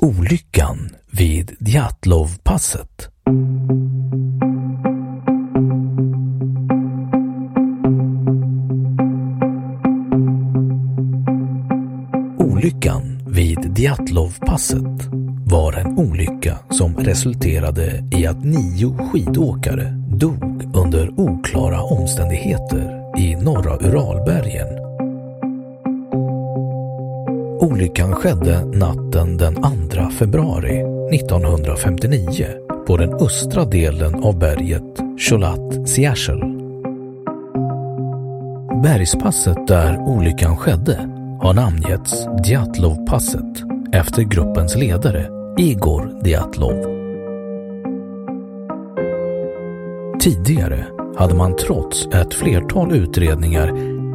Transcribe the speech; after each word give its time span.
Olyckan 0.00 0.90
vid 1.10 1.56
Djatlovpasset. 1.60 3.08
Olyckan 12.38 13.22
vid 13.26 13.78
Djatlovpasset 13.78 15.08
var 15.44 15.72
en 15.72 15.98
olycka 15.98 16.58
som 16.70 16.96
resulterade 16.96 18.04
i 18.18 18.26
att 18.26 18.44
nio 18.44 18.96
skidåkare 18.98 19.84
dog 20.20 20.70
under 20.74 21.20
oklara 21.20 21.82
omständigheter 21.82 23.02
i 23.18 23.36
norra 23.36 23.76
Uralbergen. 23.76 24.87
Olyckan 27.60 28.14
skedde 28.14 28.64
natten 28.64 29.36
den 29.36 29.54
2 29.54 30.10
februari 30.10 30.82
1959 31.14 32.46
på 32.86 32.96
den 32.96 33.14
östra 33.14 33.64
delen 33.64 34.14
av 34.24 34.38
berget 34.38 34.98
Cholat 35.18 35.88
Siachel. 35.88 36.40
Bergspasset 38.82 39.66
där 39.66 39.98
olyckan 39.98 40.56
skedde 40.56 41.08
har 41.40 41.54
namngetts 41.54 42.26
Djatlovpasset 42.44 43.62
efter 43.92 44.22
gruppens 44.22 44.76
ledare 44.76 45.28
Igor 45.58 46.26
Djatlov. 46.26 46.98
Tidigare 50.20 50.86
hade 51.16 51.34
man 51.34 51.56
trots 51.56 52.06
ett 52.06 52.34
flertal 52.34 52.92
utredningar 52.92 53.72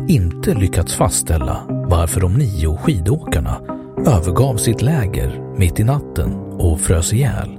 inte 0.07 0.53
lyckats 0.53 0.95
fastställa 0.95 1.72
varför 1.85 2.21
de 2.21 2.33
nio 2.33 2.77
skidåkarna 2.77 3.61
övergav 4.07 4.57
sitt 4.57 4.81
läger 4.81 5.57
mitt 5.57 5.79
i 5.79 5.83
natten 5.83 6.33
och 6.35 6.79
frös 6.79 7.13
ihjäl. 7.13 7.49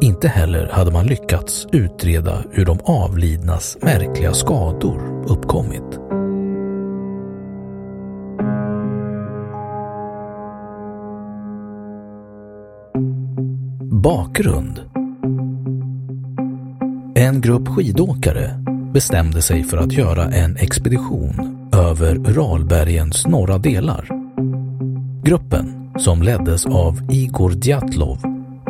Inte 0.00 0.28
heller 0.28 0.68
hade 0.68 0.92
man 0.92 1.06
lyckats 1.06 1.66
utreda 1.72 2.44
hur 2.50 2.64
de 2.64 2.78
avlidnas 2.84 3.76
märkliga 3.82 4.34
skador 4.34 5.24
uppkommit. 5.28 6.00
Bakgrund 14.02 14.80
En 17.14 17.40
grupp 17.40 17.68
skidåkare 17.68 18.64
bestämde 18.92 19.42
sig 19.42 19.64
för 19.64 19.76
att 19.76 19.92
göra 19.92 20.24
en 20.24 20.56
expedition 20.56 21.53
över 21.94 22.16
Uralbergens 22.16 23.26
norra 23.26 23.58
delar. 23.58 24.08
Gruppen, 25.22 25.90
som 25.98 26.22
leddes 26.22 26.66
av 26.66 26.98
Igor 27.10 27.52
Djatlov, 27.52 28.18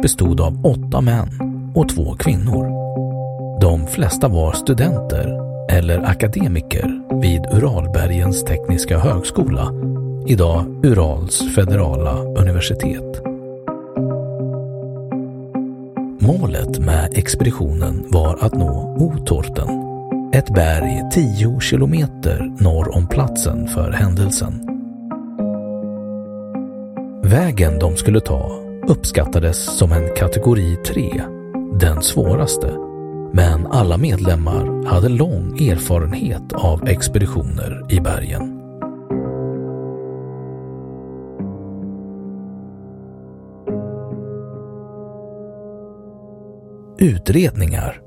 bestod 0.03 0.41
av 0.41 0.67
åtta 0.67 1.01
män 1.01 1.29
och 1.75 1.89
två 1.89 2.15
kvinnor. 2.15 2.67
De 3.61 3.87
flesta 3.87 4.29
var 4.29 4.53
studenter 4.53 5.41
eller 5.71 6.11
akademiker 6.11 7.21
vid 7.23 7.41
Uralbergens 7.41 8.45
tekniska 8.45 8.99
högskola, 8.99 9.69
idag 10.27 10.85
Urals 10.85 11.55
federala 11.55 12.19
universitet. 12.19 13.23
Målet 16.21 16.79
med 16.79 17.13
expeditionen 17.15 18.05
var 18.09 18.39
att 18.41 18.55
nå 18.55 18.97
Otorten, 18.99 19.84
ett 20.35 20.51
berg 20.51 21.03
10 21.13 21.61
kilometer 21.61 22.53
norr 22.59 22.97
om 22.97 23.09
platsen 23.09 23.69
för 23.69 23.91
händelsen. 23.91 24.61
Vägen 27.23 27.79
de 27.79 27.97
skulle 27.97 28.21
ta 28.21 28.61
uppskattades 28.89 29.79
som 29.79 29.93
en 29.93 30.15
kategori 30.17 30.77
3, 30.77 31.23
den 31.81 32.03
svåraste, 32.03 32.73
men 33.33 33.67
alla 33.67 33.99
medlemmar 33.99 34.87
hade 34.87 35.09
lång 35.09 35.59
erfarenhet 35.59 36.53
av 36.53 36.89
expeditioner 36.89 37.87
i 37.89 38.01
bergen. 38.01 38.61
Utredningar 46.99 48.04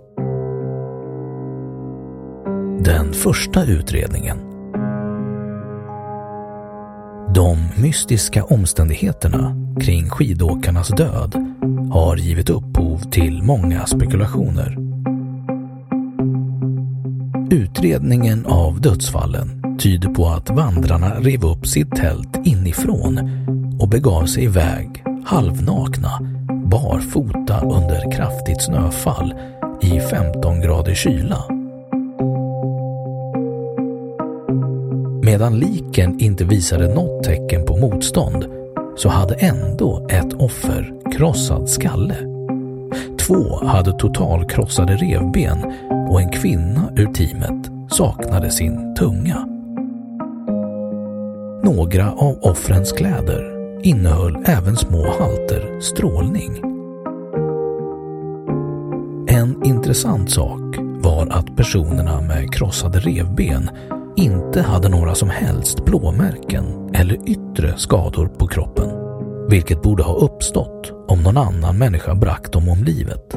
den 2.79 3.13
första 3.13 3.65
utredningen 3.65 4.37
De 7.35 7.57
mystiska 7.81 8.43
omständigheterna 8.43 9.55
kring 9.81 10.09
skidåkarnas 10.09 10.87
död 10.87 11.55
har 11.91 12.17
givit 12.17 12.49
upphov 12.49 12.97
till 13.11 13.43
många 13.43 13.85
spekulationer. 13.85 14.77
Utredningen 17.51 18.45
av 18.45 18.81
dödsfallen 18.81 19.77
tyder 19.79 20.09
på 20.09 20.27
att 20.27 20.49
vandrarna 20.49 21.15
rev 21.19 21.45
upp 21.45 21.67
sitt 21.67 21.91
tält 21.91 22.37
inifrån 22.43 23.19
och 23.79 23.89
begav 23.89 24.25
sig 24.25 24.43
iväg 24.43 25.03
halvnakna 25.25 26.11
barfota 26.65 27.61
under 27.61 28.11
kraftigt 28.11 28.61
snöfall 28.61 29.33
i 29.81 29.99
15 29.99 30.61
grader 30.61 30.95
kyla. 30.95 31.56
Medan 35.27 35.59
liken 35.59 36.19
inte 36.19 36.45
visade 36.45 36.93
något 36.93 37.23
tecken 37.23 37.65
på 37.65 37.77
motstånd 37.77 38.45
så 38.97 39.09
hade 39.09 39.35
ändå 39.35 40.07
ett 40.09 40.33
offer 40.33 40.93
krossad 41.17 41.69
skalle. 41.69 42.15
Två 43.19 43.65
hade 43.65 43.91
totalkrossade 43.91 44.95
revben 44.95 45.57
och 46.09 46.21
en 46.21 46.29
kvinna 46.29 46.89
ur 46.95 47.05
teamet 47.05 47.71
saknade 47.89 48.51
sin 48.51 48.95
tunga. 48.95 49.47
Några 51.63 52.11
av 52.11 52.37
offrens 52.41 52.91
kläder 52.91 53.57
innehöll 53.83 54.37
även 54.45 54.75
små 54.75 55.07
halter 55.19 55.79
strålning. 55.81 56.51
En 59.27 59.63
intressant 59.65 60.31
sak 60.31 60.61
var 60.99 61.27
att 61.31 61.55
personerna 61.55 62.21
med 62.21 62.53
krossade 62.53 62.99
revben 62.99 63.69
inte 64.17 64.61
hade 64.61 64.89
några 64.89 65.15
som 65.15 65.29
helst 65.29 65.85
blåmärken 65.85 66.89
eller 66.93 67.29
yttre 67.29 67.77
skador 67.77 68.27
på 68.27 68.47
kroppen, 68.47 68.89
vilket 69.49 69.81
borde 69.81 70.03
ha 70.03 70.13
uppstått 70.13 70.91
om 71.07 71.23
någon 71.23 71.37
annan 71.37 71.77
människa 71.77 72.15
bragt 72.15 72.51
dem 72.51 72.69
om 72.69 72.83
livet. 72.83 73.33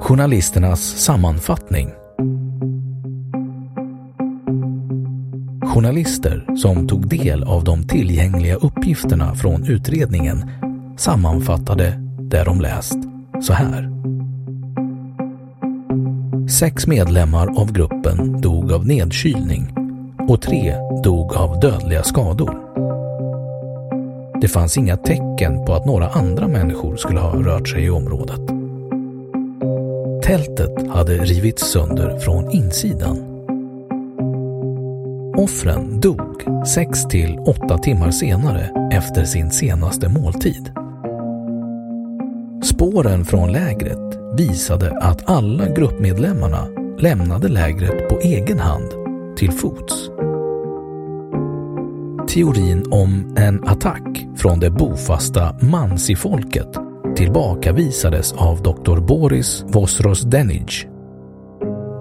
Journalisternas 0.00 0.80
sammanfattning 0.80 1.90
Journalister 5.74 6.56
som 6.56 6.88
tog 6.88 7.08
del 7.08 7.44
av 7.44 7.64
de 7.64 7.88
tillgängliga 7.88 8.54
uppgifterna 8.54 9.34
från 9.34 9.64
utredningen 9.64 10.50
sammanfattade 10.96 11.92
det 12.30 12.44
de 12.44 12.60
läst 12.60 13.09
så 13.40 13.52
här. 13.52 13.90
Sex 16.48 16.86
medlemmar 16.86 17.60
av 17.60 17.72
gruppen 17.72 18.40
dog 18.40 18.72
av 18.72 18.86
nedkylning 18.86 19.76
och 20.28 20.42
tre 20.42 20.74
dog 21.04 21.36
av 21.36 21.60
dödliga 21.60 22.02
skador. 22.02 22.60
Det 24.40 24.48
fanns 24.48 24.78
inga 24.78 24.96
tecken 24.96 25.64
på 25.66 25.74
att 25.74 25.86
några 25.86 26.08
andra 26.08 26.48
människor 26.48 26.96
skulle 26.96 27.20
ha 27.20 27.36
rört 27.36 27.68
sig 27.68 27.84
i 27.84 27.90
området. 27.90 28.40
Tältet 30.22 30.88
hade 30.88 31.14
rivits 31.14 31.72
sönder 31.72 32.18
från 32.18 32.50
insidan. 32.50 33.16
Offren 35.36 36.00
dog 36.00 36.66
6 36.66 37.08
till 37.08 37.38
8 37.38 37.78
timmar 37.78 38.10
senare 38.10 38.90
efter 38.92 39.24
sin 39.24 39.50
senaste 39.50 40.08
måltid. 40.08 40.79
Spåren 42.90 43.24
från 43.24 43.52
lägret 43.52 44.18
visade 44.36 44.98
att 44.98 45.30
alla 45.30 45.68
gruppmedlemmarna 45.68 46.66
lämnade 46.98 47.48
lägret 47.48 48.08
på 48.08 48.18
egen 48.18 48.58
hand 48.58 48.90
till 49.36 49.52
fots. 49.52 50.10
Teorin 52.28 52.84
om 52.90 53.34
en 53.36 53.64
attack 53.68 54.26
från 54.36 54.60
det 54.60 54.70
bofasta 54.70 55.56
mansifolket 55.60 56.76
tillbakavisades 57.16 58.32
av 58.32 58.62
Dr. 58.62 59.00
Boris 59.00 59.64
Vosrosdenij. 59.68 60.90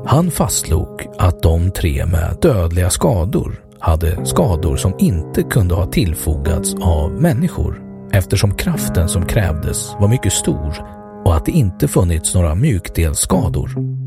Han 0.06 0.32
fastslog 0.32 1.08
att 1.18 1.44
de 1.44 1.72
tre 1.72 2.06
med 2.06 2.38
dödliga 2.42 2.90
skador 2.90 3.64
hade 3.80 4.26
skador 4.26 4.76
som 4.76 4.94
inte 5.00 5.44
kunde 5.44 5.76
ha 5.76 5.86
tillfogats 5.86 6.76
av 6.82 7.12
människor 7.12 7.89
eftersom 8.14 8.54
kraften 8.54 9.10
som 9.10 9.26
krävdes 9.26 9.96
var 10.00 10.08
mycket 10.08 10.34
stor 10.34 10.86
och 11.26 11.36
att 11.36 11.46
det 11.46 11.52
inte 11.52 11.88
funnits 11.88 12.36
några 12.36 12.56
mjukdelsskador. 12.56 14.00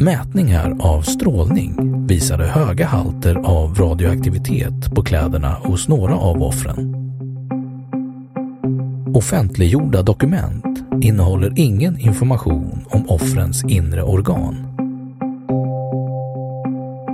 Mätningar 0.00 0.76
av 0.80 1.02
strålning 1.02 2.06
visade 2.06 2.44
höga 2.44 2.86
halter 2.86 3.34
av 3.44 3.74
radioaktivitet 3.74 4.94
på 4.94 5.02
kläderna 5.02 5.56
hos 5.62 5.88
några 5.88 6.16
av 6.16 6.42
offren. 6.42 7.06
Offentliggjorda 9.14 10.02
dokument 10.02 10.84
innehåller 11.00 11.52
ingen 11.56 11.98
information 11.98 12.84
om 12.90 13.08
offrens 13.08 13.64
inre 13.64 14.02
organ. 14.02 14.56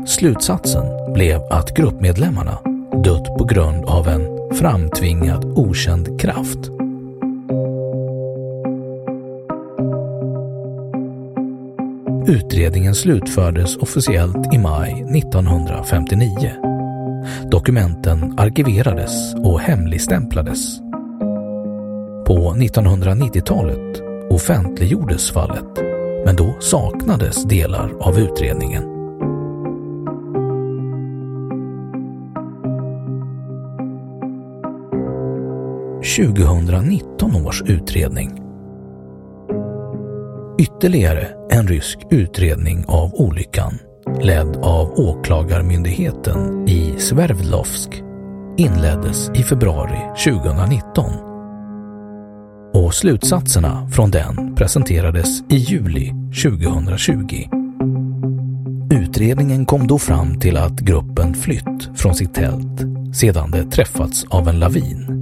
Slutsatsen 0.06 1.12
blev 1.14 1.40
att 1.50 1.74
gruppmedlemmarna 1.76 2.58
dött 3.04 3.38
på 3.38 3.44
grund 3.44 3.84
av 3.84 4.08
en 4.08 4.31
framtvingad 4.54 5.44
okänd 5.44 6.20
kraft. 6.20 6.70
Utredningen 12.26 12.94
slutfördes 12.94 13.76
officiellt 13.76 14.54
i 14.54 14.58
maj 14.58 14.90
1959. 14.92 16.52
Dokumenten 17.50 18.38
arkiverades 18.38 19.34
och 19.34 19.60
hemligstämplades. 19.60 20.78
På 22.26 22.54
1990-talet 22.56 24.02
offentliggjordes 24.30 25.30
fallet, 25.30 25.78
men 26.24 26.36
då 26.36 26.56
saknades 26.60 27.44
delar 27.44 27.92
av 28.00 28.18
utredningen. 28.18 28.91
–2019 36.18 37.46
års 37.46 37.62
utredning. 37.62 38.30
Ytterligare 40.58 41.28
en 41.50 41.68
rysk 41.68 41.98
utredning 42.10 42.84
av 42.88 43.14
olyckan, 43.14 43.78
ledd 44.20 44.56
av 44.56 44.92
åklagarmyndigheten 45.00 46.68
i 46.68 46.94
Sverdlovsk, 46.98 48.02
inleddes 48.56 49.30
i 49.34 49.42
februari 49.42 49.98
2019 50.24 51.04
och 52.74 52.94
slutsatserna 52.94 53.88
från 53.88 54.10
den 54.10 54.54
presenterades 54.54 55.40
i 55.50 55.56
juli 55.56 56.12
2020. 56.42 57.48
Utredningen 58.90 59.66
kom 59.66 59.86
då 59.86 59.98
fram 59.98 60.40
till 60.40 60.56
att 60.56 60.80
gruppen 60.80 61.34
flytt 61.34 61.90
från 61.94 62.14
sitt 62.14 62.34
tält 62.34 62.80
sedan 63.14 63.50
det 63.50 63.70
träffats 63.70 64.26
av 64.28 64.48
en 64.48 64.58
lavin. 64.58 65.21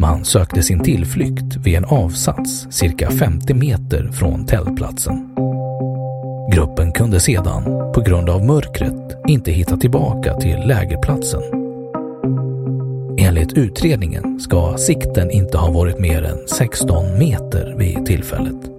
Man 0.00 0.24
sökte 0.24 0.62
sin 0.62 0.80
tillflykt 0.80 1.56
vid 1.56 1.76
en 1.76 1.84
avsats 1.84 2.66
cirka 2.70 3.10
50 3.10 3.54
meter 3.54 4.10
från 4.12 4.46
tältplatsen. 4.46 5.34
Gruppen 6.52 6.92
kunde 6.92 7.20
sedan, 7.20 7.64
på 7.94 8.00
grund 8.00 8.30
av 8.30 8.44
mörkret, 8.44 9.16
inte 9.28 9.52
hitta 9.52 9.76
tillbaka 9.76 10.34
till 10.34 10.58
lägerplatsen. 10.66 11.40
Enligt 13.18 13.52
utredningen 13.52 14.40
ska 14.40 14.76
sikten 14.78 15.30
inte 15.30 15.58
ha 15.58 15.70
varit 15.70 15.98
mer 15.98 16.22
än 16.22 16.48
16 16.48 17.18
meter 17.18 17.74
vid 17.78 18.06
tillfället. 18.06 18.70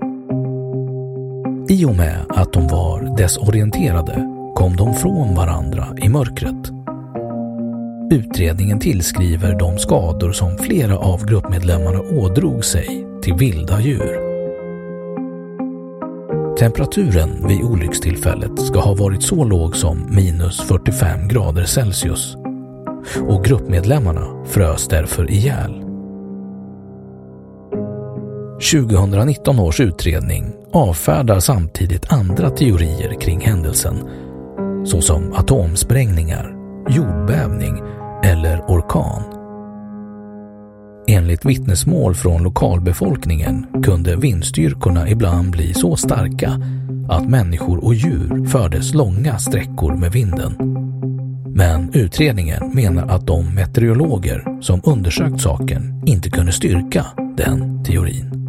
I 1.70 1.86
och 1.86 1.96
med 1.96 2.26
att 2.30 2.54
de 2.54 2.68
var 2.68 3.18
desorienterade 3.18 4.30
kom 4.56 4.76
de 4.76 4.96
från 4.96 5.36
varandra 5.36 5.88
i 6.02 6.10
mörkret. 6.10 6.79
Utredningen 8.12 8.80
tillskriver 8.80 9.56
de 9.60 9.78
skador 9.78 10.32
som 10.32 10.58
flera 10.58 10.98
av 10.98 11.26
gruppmedlemmarna 11.26 12.02
ådrog 12.02 12.66
sig 12.66 13.08
till 13.22 13.34
vilda 13.34 13.82
djur. 13.82 14.30
Temperaturen 16.60 17.48
vid 17.48 17.64
olyckstillfället 17.64 18.60
ska 18.60 18.80
ha 18.80 18.94
varit 18.94 19.24
så 19.24 19.44
låg 19.44 19.76
som 19.76 20.16
minus 20.16 20.62
45 20.62 21.28
grader 21.28 21.64
Celsius 21.64 22.36
och 23.28 23.46
gruppmedlemmarna 23.46 24.46
frös 24.46 24.88
därför 24.88 25.32
ihjäl. 25.32 25.84
2019 28.72 29.60
års 29.60 29.80
utredning 29.80 30.54
avfärdar 30.72 31.40
samtidigt 31.40 32.14
andra 32.14 32.50
teorier 32.50 33.22
kring 33.22 33.42
händelsen 33.42 33.96
såsom 34.86 35.34
atomsprängningar, 35.34 36.56
jordbävning 36.90 37.82
eller 38.24 38.60
orkan. 38.60 39.24
Enligt 41.08 41.46
vittnesmål 41.46 42.16
från 42.16 42.44
lokalbefolkningen 42.44 43.68
kunde 43.84 44.16
vindstyrkorna 44.16 45.10
ibland 45.10 45.52
bli 45.52 45.74
så 45.74 45.96
starka 45.96 46.52
att 47.10 47.30
människor 47.30 47.86
och 47.86 47.94
djur 47.94 48.46
fördes 48.46 48.94
långa 48.94 49.38
sträckor 49.38 49.96
med 49.96 50.12
vinden. 50.12 50.56
Men 51.56 51.94
utredningen 51.94 52.72
menar 52.74 53.08
att 53.08 53.28
de 53.28 53.56
meteorologer 53.56 54.62
som 54.62 54.82
undersökt 54.84 55.42
saken 55.42 56.04
inte 56.06 56.30
kunde 56.30 56.52
styrka 56.52 57.06
den 57.38 57.84
teorin. 57.84 58.49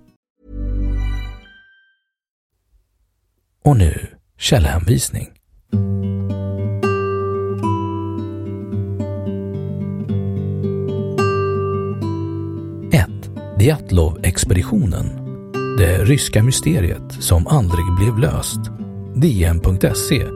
Och 3.63 3.77
nu 3.77 4.07
källhänvisning. 4.37 5.29
Diatlov-expeditionen. 13.61 15.05
Det 15.77 16.03
ryska 16.03 16.43
mysteriet 16.43 17.11
som 17.19 17.47
aldrig 17.47 17.85
blev 17.95 18.17
löst. 18.17 18.59
DN.se 19.15 20.27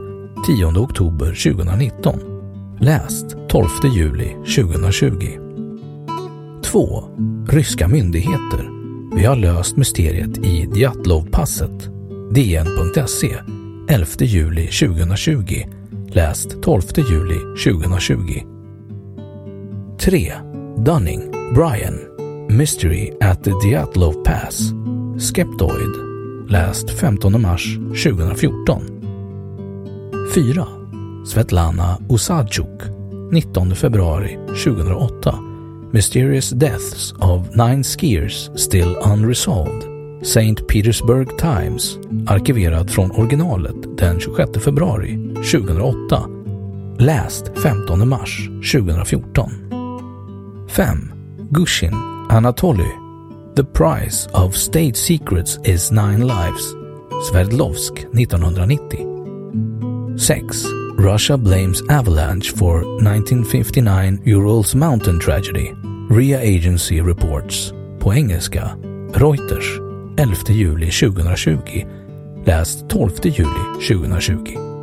10 0.47 0.65
oktober 0.65 1.25
2019. 1.25 2.19
Läst 2.79 3.25
12 3.49 3.67
juli 3.95 4.35
2020. 4.55 5.39
2. 6.63 7.03
Ryska 7.47 7.87
myndigheter. 7.87 8.69
Vi 9.15 9.25
har 9.25 9.35
löst 9.35 9.77
mysteriet 9.77 10.37
i 10.37 10.65
Diatlovpasset. 10.65 11.69
passet 11.69 11.94
DN.se 12.35 13.27
11 13.89 14.25
juli 14.25 14.67
2020. 14.67 15.65
Läst 16.13 16.61
12 16.61 16.85
juli 17.09 17.39
2020. 17.63 18.43
3. 20.05 20.33
Dunning, 20.85 21.21
Brian. 21.53 21.93
Mystery 22.49 23.11
at 23.21 23.43
the 23.43 23.51
Diatlov 23.51 24.23
Pass. 24.23 24.73
Skeptoid. 25.17 25.95
Läst 26.49 26.89
15 26.89 27.41
mars 27.41 27.63
2014. 28.03 28.81
4. 30.33 30.65
Svetlana 31.25 31.97
Usadchuk. 32.09 32.83
19 33.31 33.75
februari 33.75 34.39
2008. 34.47 35.33
Mysterious 35.93 36.49
Deaths 36.59 37.13
of 37.19 37.55
Nine 37.55 37.83
Skiers 37.83 38.57
Still 38.57 38.95
Unresolved. 39.13 39.94
St. 40.25 40.67
Petersburg 40.67 41.37
Times. 41.37 41.97
Arkiverad 42.27 42.91
från 42.91 43.11
originalet 43.11 43.97
den 43.97 44.19
26 44.19 44.63
februari 44.63 45.33
2008. 45.35 46.29
Läst 46.99 47.51
15 47.63 48.09
mars 48.09 48.49
2014. 48.73 49.51
5. 50.69 51.11
Gushin 51.49 51.93
Anatoly. 52.29 52.89
The 53.55 53.63
price 53.63 54.29
of 54.33 54.55
state 54.55 54.93
secrets 54.95 55.59
is 55.63 55.91
nine 55.91 56.19
lives. 56.19 56.73
Sverdlovsk 57.29 57.93
1990. 57.93 58.97
6. 60.17 60.65
Russia 60.97 61.37
blames 61.37 61.81
avalanche 61.89 62.55
for 62.55 62.77
1959 62.79 64.19
Urals 64.25 64.75
mountain 64.75 65.19
tragedy. 65.19 65.73
RIA 66.09 66.39
Agency 66.39 67.01
reports. 67.01 67.73
På 67.99 68.13
engelska. 68.13 68.69
Reuters 69.13 69.84
11 70.17 70.53
juli 70.53 70.89
2020. 70.91 71.87
Läst 72.45 72.87
12 72.87 73.27
juli 73.27 73.59
2020. 73.79 74.74